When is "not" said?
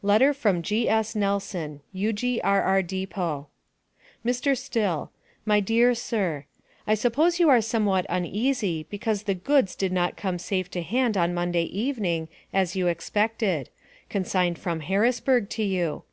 9.90-10.16